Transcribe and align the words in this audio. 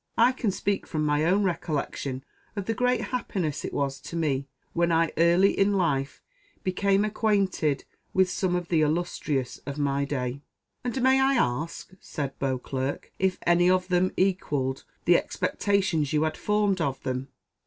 I 0.17 0.31
can 0.31 0.49
speak 0.49 0.87
from 0.87 1.05
my 1.05 1.23
own 1.25 1.43
recollection, 1.43 2.23
of 2.55 2.65
the 2.65 2.73
great 2.73 3.01
happiness 3.11 3.63
it 3.63 3.71
was 3.71 3.99
to 4.01 4.15
me, 4.15 4.47
when 4.73 4.91
I 4.91 5.11
early 5.15 5.51
in 5.55 5.73
life 5.73 6.23
became 6.63 7.05
acquainted 7.05 7.85
with 8.11 8.27
some 8.27 8.55
of 8.55 8.69
the 8.69 8.81
illustrious 8.81 9.59
of 9.67 9.77
my 9.77 10.03
day." 10.05 10.41
"And 10.83 10.99
may 11.03 11.19
I 11.19 11.35
ask," 11.35 11.91
said 11.99 12.39
Beauclerc, 12.39 13.13
"if 13.19 13.37
any 13.45 13.69
of 13.69 13.89
them 13.89 14.11
equalled 14.17 14.85
the 15.05 15.17
expectations 15.17 16.13
you 16.13 16.23
had 16.23 16.35
formed 16.35 16.81
of 16.81 17.03
them?" 17.03 17.27